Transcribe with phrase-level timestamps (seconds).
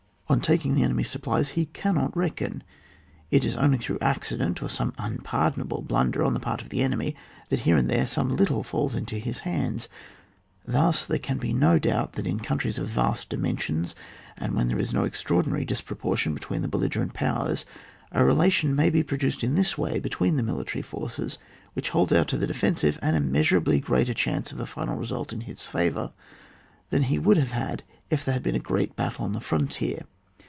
[0.31, 2.63] On taking the enemy's supplies he cannot reckon;
[3.31, 7.17] it is only through accident, or some unpardonable blunder on the part of the enemy,
[7.49, 9.89] that here and there some little falls into his hands.
[10.65, 13.93] Thus there can be no doubt that in countries of vast dimensions,
[14.37, 17.65] and when there is no extraordinary disproportion between the belligerent powers,
[18.13, 21.39] a relation may be produced in this way between the military forces,
[21.73, 25.41] which holds out to the defensive an immeasurably greater chance of a final result in
[25.41, 26.13] his favour
[26.89, 30.03] than he would have had if there had been a great battle on the frontier.